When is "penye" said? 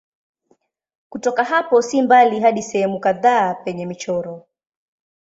3.53-3.85